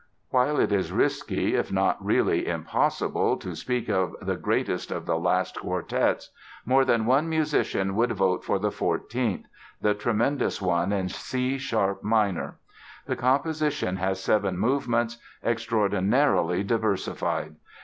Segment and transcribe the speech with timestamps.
[0.31, 5.15] While it is risky, if not really impossible, to speak of the "greatest" of the
[5.19, 6.31] last quartets,
[6.65, 12.57] more than one musician would vote for the fourteenth—the tremendous one in C sharp minor.
[13.05, 17.57] The composition has seven movements, extraordinarily diversified.